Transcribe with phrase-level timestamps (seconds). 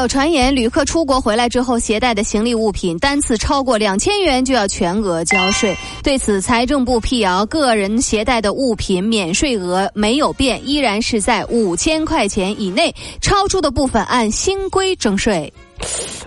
[0.00, 5.76] 有传言，旅客出国回来之后携带的行李物品单次超过两千元就要全额交税。
[6.02, 15.52] 对此，财政部辟谣，个人携带的物品免税额没有变，依然是在五千块钱以内，超出的部分按新规征税。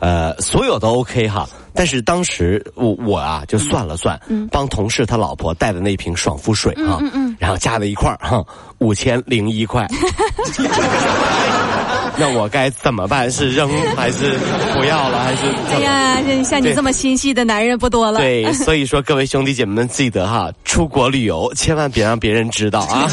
[0.00, 6.98] 呃，所有都 OK 哈，但是当时我我啊就算了算，嗯帮同事他老婆带的那瓶爽肤水啊，
[7.38, 8.44] 然后加在一块儿哈，
[8.78, 9.86] 五千零一块。
[12.20, 13.30] 那我该怎么办？
[13.30, 14.36] 是扔还是
[14.74, 15.18] 不要了？
[15.22, 15.46] 还是？
[15.70, 18.18] 哎呀，像你这么心细的男人不多了。
[18.18, 23.06] 对， 所以说各位兄弟姐妹们记得哈，出国旅游千万别让别人知道啊。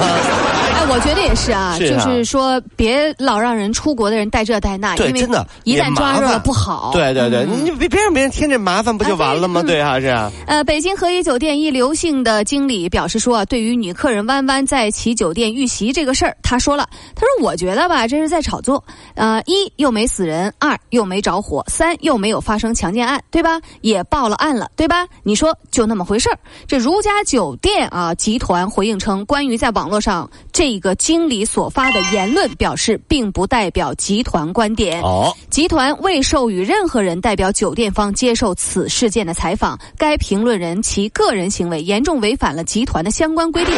[0.87, 6.91] 我觉得也是啊，就是说别老让人出国的人带这带那，对，真的，一旦抓住了不好。
[6.93, 9.63] 对对对，你别别让别人添这麻烦，不就完了吗？
[9.63, 10.31] 对啊，是啊。
[10.45, 18.81] 呃，北京和颐酒店一刘姓的经理表示说，对于女客人弯弯在其酒店遇袭这个事儿，他说了，他说我觉得吧，这是在炒作。
[19.15, 23.59] 呃，一又没死人，二又没着火，三又没有发生强奸案，对吧？
[23.81, 25.07] 也报了案了，对吧？
[25.23, 26.37] 你说就那么回事儿？
[26.67, 30.74] 这如家酒店啊集团回应称，关于在网络上这。
[30.75, 35.01] 一个经理所发的言论表示，并不代表集团观点。
[35.01, 39.79] 哦，集团未授予任何人代表酒店方接受此事件的采访。
[39.97, 43.73] 该评论人其个人行为严重违反了集团的相关规定。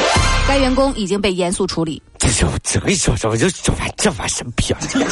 [0.48, 2.02] 该员工已经被严肃处理。
[2.18, 4.80] 这就这个说什么就这玩这玩什么屁啊？
[4.82, 5.06] 说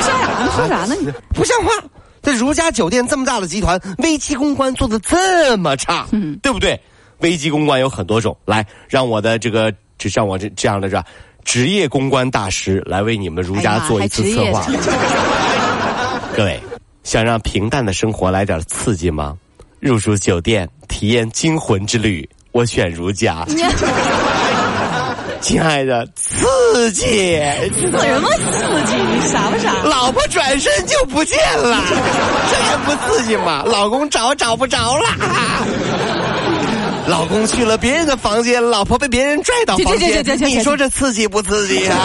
[0.00, 0.50] 啥呢？
[0.56, 0.94] 说啥呢？
[0.98, 1.70] 你不像话！
[2.22, 6.80] 这如家酒店这么大的集团，危机公关做的这么差，嗯，对不对？
[7.18, 9.70] 危机公关有很多种，来让我的这个。
[10.02, 11.04] 就像我这这样的是吧？
[11.44, 14.66] 职业公关大师来为你们如家做一次策划。
[16.36, 16.60] 各位，
[17.04, 19.36] 想让平淡的生活来点刺激吗？
[19.78, 23.44] 入住酒店，体验惊魂之旅，我选如家。
[25.40, 27.04] 亲爱的，刺激！
[27.04, 28.94] 什么刺激？
[28.94, 29.72] 你傻不傻？
[29.84, 31.80] 老婆转身就不见了，
[32.50, 33.62] 这也不刺激吗？
[33.66, 35.06] 老公找找不着了。
[37.06, 41.98] 老公去了别人的房间，老婆被别人拽到房间，你说这刺激不刺激啊？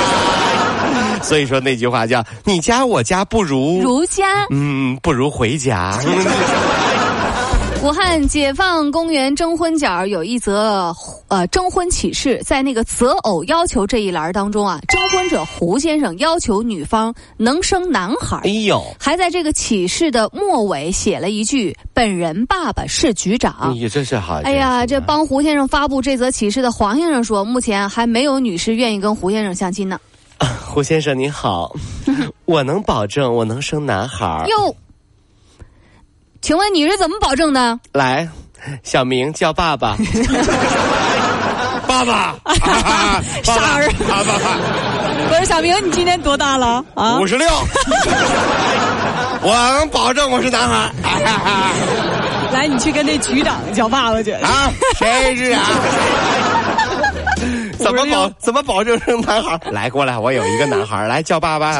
[1.21, 5.99] 所以说那句话叫“你家我家不如如家”，嗯，不如回家。
[7.83, 10.93] 武汉解放公园征婚角有一则
[11.27, 18.41] 呃征婚启事，在那个择偶要求这一栏当中啊，征婚者胡先生要求女方能生男孩。
[18.43, 24.41] 哎呦，还在这个启事的末尾写了一句：“本人爸爸是局长。”你真是好。
[24.43, 29.99] 哎呀，这帮胡先生发布这则启事的黄先生说，目前还没有女士愿意跟胡先生相亲呢。
[30.65, 31.73] 胡先生您好，
[32.45, 34.45] 我能保证我能生男孩。
[34.49, 34.75] 哟。
[36.47, 37.77] 请问你是怎么保证的？
[37.91, 38.25] 来，
[38.81, 39.97] 小明叫爸爸，
[41.85, 42.35] 爸爸，
[43.43, 44.33] 傻儿，爸爸，
[45.27, 46.81] 不是小明，你今年多大了？
[46.95, 47.49] 啊，五十六，
[49.41, 50.89] 我能保证我是男孩。
[52.53, 54.31] 来，你去跟那局长叫爸爸去。
[54.31, 55.61] 啊，谁是啊？
[57.77, 58.29] 怎么保？
[58.39, 59.59] 怎么保证生男孩？
[59.69, 61.77] 来，过来，我有一个男孩，来叫爸爸。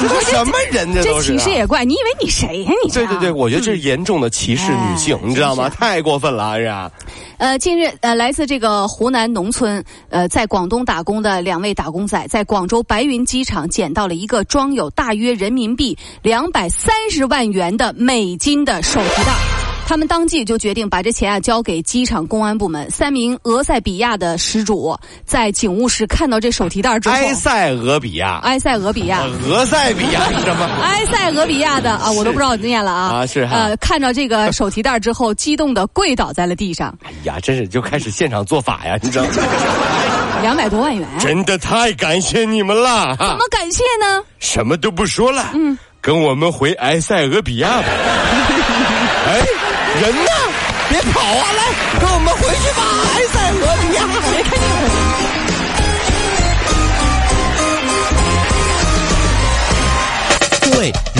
[0.00, 0.92] 这都什么人？
[0.92, 1.32] 这都是。
[1.32, 2.72] 这歧视也怪，你以为你谁呀？
[2.84, 5.68] 你对对对，我觉得这是严重的歧视女性，你知道吗？
[5.68, 6.90] 太过分了，是啊。
[7.38, 19.63] 呃，近日，呃，来自这个湖南农村，呃，在广东打工的两位打工仔，在广州白云机场捡到了一个装有大约人民币两百三十万元的美金的手提袋。
[19.86, 22.90] 他们当即就决定把这钱啊交给机场公安部门。
[22.90, 30.64] 三名俄塞比亚的失主在警务室看到这手提袋之后，埃塞俄比亚，埃塞俄比亚，俄塞比亚是什么？
[30.82, 33.18] 埃塞俄比亚的啊，我都不知道念了啊。
[33.18, 36.96] 啊，是呃，看到这个手提袋之后，激动的跪倒在了地上。
[37.04, 39.30] 哎呀，真是就开始现场做法呀，你知道吗？
[40.42, 43.14] 两百多万元，真的太感谢你们了。
[43.18, 44.22] 怎么感谢呢？
[44.38, 47.86] 什么都不说了，嗯，跟我们回埃塞俄比亚吧。
[49.28, 49.63] 哎。
[50.00, 50.30] 人呢？
[50.88, 51.52] 别跑啊！
[51.56, 51.62] 来，
[52.00, 52.82] 跟我们回去吧，
[53.14, 53.98] 埃塞俄比亚。
[54.30, 54.50] 别看
[60.60, 60.92] 各位，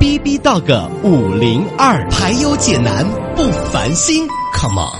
[0.00, 3.06] B B Dog 五零二，排忧解难
[3.36, 4.26] 不烦心
[4.56, 4.98] ，Come on。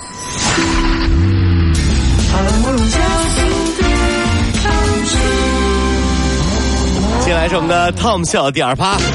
[7.24, 8.98] 接下来是我们的 Tom 笑第二趴。
[8.98, 9.06] 今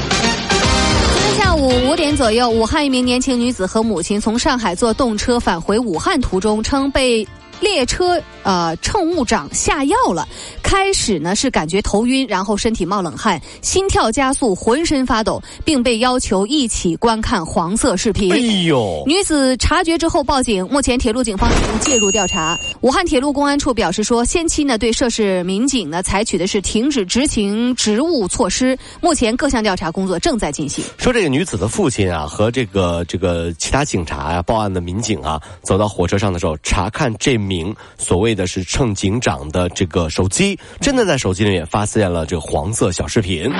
[1.22, 7.24] 天下午五点左右，武汉一名年轻女子和母亲从上海坐动车返回武汉途中，称被
[7.60, 10.26] 列车呃乘务长下药了。
[10.62, 18.32] 开始呢是感觉头晕，然后身体冒冷汗，心跳加速，浑身发抖，并被要求一起观看黄色视频。
[18.32, 22.58] 哎呦，女子察觉之后报警，目前铁路警方已经介入调查。
[22.80, 30.84] 武汉铁路公安处表示说，先期呢对涉事民警呢采取的是停止执行职务措施，目前各项调查工作正在进行。
[30.98, 43.50] 说这个女子的父亲啊和这个这个其他警察呀、报案的民警啊，走到火车上的时候，查看这名所谓的是乘警长的这个手机真的在手机里面发现了这个黄色小视频。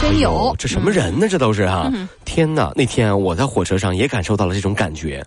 [0.00, 0.54] 真有。
[0.58, 1.28] 这什么人呢？
[1.28, 1.92] 这都是哈。
[2.24, 5.22] 天呐那天我在火车上也感受到了这种感觉。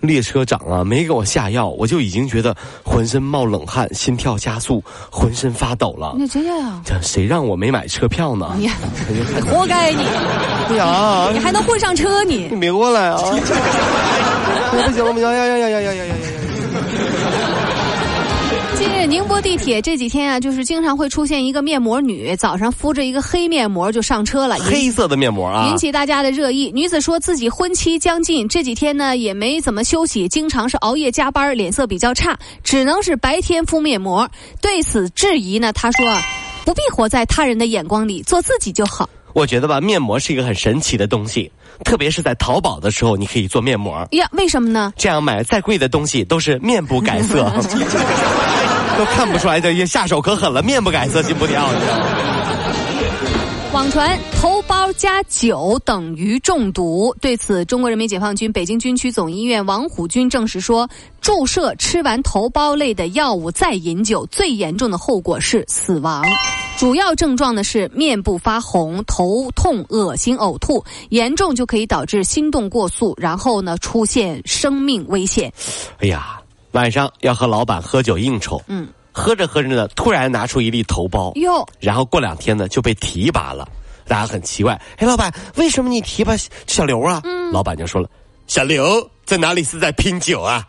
[0.00, 6.14] 列车长啊没给我下药我就已经觉得浑身冒冷汗心跳加速浑身发抖了。
[6.18, 8.56] 那真的呀这谁让我没买车票呢？
[8.58, 8.66] 你
[9.42, 10.02] 活该你。
[10.68, 11.28] 对呀。
[11.32, 12.48] 你还能混上车你。
[12.50, 13.18] 你别过来啊。
[14.72, 16.14] 我不行了不行呀呀呀呀呀呀呀呀
[19.06, 26.70] 宁波地铁这几天啊，就是经常会出现一个面膜女，早上敷着一个黑面膜就上车了，黑色的面膜啊引，起大家的热议。
[26.74, 34.30] 女子说自己婚期将近，这几天呢也没怎么休息，经常是熬夜加班，脸色比较差，只能是白天敷面膜。
[34.60, 36.22] 对此质疑呢，她说啊，
[36.64, 39.08] 不必活在他人的眼光里，做自己就好。
[39.32, 41.50] 我觉得吧，面膜是一个很神奇的东西，
[41.84, 44.92] 特别是在淘宝的时候，你可以做面膜，呀，为什么呢？
[44.96, 47.50] 这样买再贵的东西都是面不改色，
[49.00, 52.04] 都看不出来的，也下手可狠了，面不改色心不跳，你知道吗？
[53.72, 60.86] 网传头孢加酒等于中毒，对此，中国人民解放军北京军区总医院王虎军证实说，
[61.22, 66.22] 注射吃完头孢类的药物再饮酒，最严重的后果是死亡。
[66.76, 75.50] 主要症状呢是面部发红、头痛、恶心、呕吐，严重就可以导致心动过速，然后呢出现生命危险。
[76.00, 76.39] 哎呀，
[76.72, 83.68] 晚上要和老板喝酒应酬，嗯，喝着喝着呢，突然拿出一粒头孢，哟，然后过两天呢就被提拔了，
[84.06, 86.34] 大家很奇怪，哎，老板，为什么你提拔
[86.66, 87.20] 小刘啊？
[87.24, 88.08] 嗯老板就说了，
[88.46, 90.64] 小刘在哪里是在拼酒啊？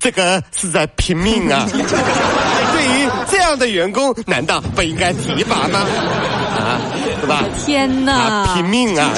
[0.00, 1.64] 这个是在拼命啊！
[1.70, 5.78] 对于这样的员工，难道不应该提拔吗？
[6.58, 6.80] 啊，
[7.20, 7.44] 是吧？
[7.64, 8.12] 天哪！
[8.12, 9.12] 啊，拼命啊！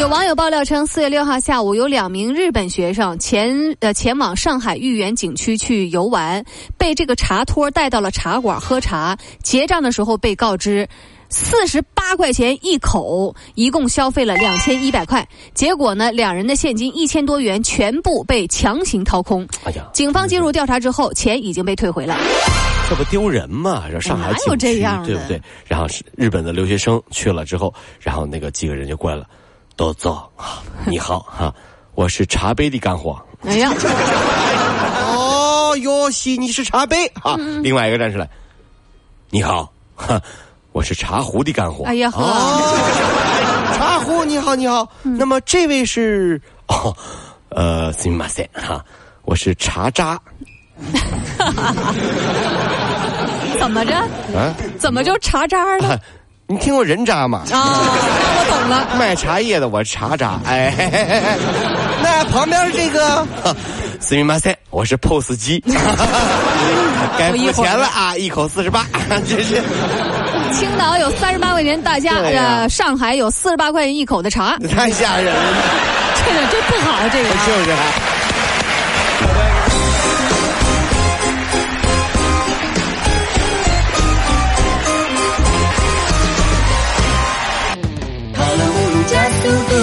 [0.00, 6.42] 有网友爆料称，四月六号下午，有两名日本学生前呃前往上海豫园景区去游玩，
[6.78, 9.18] 被这个茶托带到了茶馆喝茶。
[9.42, 10.88] 结账的时候被告知，
[11.28, 15.28] 四十八块钱一口，一共消费了两千一百块。
[15.52, 19.46] 结果呢，两人的现金一千多元全部被强行掏空。
[19.64, 22.16] 哎呀，警方介入调查之后，钱已经被退回了。
[22.88, 23.84] 这不丢人吗？
[23.92, 25.42] 这上海哪有景区这样的对不对？
[25.66, 29.28] 然后是日本的留学生去了之后，然后那个几个人就过来了，
[29.79, 31.53] 豆子啊，你好哈、
[31.95, 33.21] 我是茶杯的干货。
[33.43, 33.71] 哎呀，
[35.15, 37.35] 哦哟西，你是茶杯啊！
[37.61, 38.29] 另外一个站出来，
[39.29, 40.21] 你好，哈，
[40.71, 41.83] 我是茶壶的干货。
[41.85, 44.89] 哎呀呵哦 茶壶你好你好。
[45.03, 46.95] 那么这位是哦，
[47.49, 48.83] 呃，すみません哈，
[49.23, 50.19] 我是茶渣
[53.59, 53.93] 怎么着？
[54.33, 54.55] 啊。
[54.79, 55.99] 怎么就茶渣了？
[56.49, 57.41] 你听过人渣吗？
[57.51, 58.87] 啊，我懂了。
[58.99, 61.39] 卖茶叶的我是茶渣，哎， 嘿嘿嘿嘿
[62.03, 63.25] 那旁边这个，
[63.99, 65.63] すみません，我是 POS 机，
[67.17, 68.85] 该付钱了啊，一口四十八，
[69.27, 69.59] 这是
[70.53, 75.41] 青岛有三十八块钱大价，对呀呃，上海有四十八块钱一口的茶，太吓人了，
[76.15, 77.33] 这个真不好，这个啊。
[77.43, 77.51] 是
[89.42, 89.74] 嘟嘟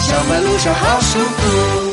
[0.00, 1.85] 小白路上好舒服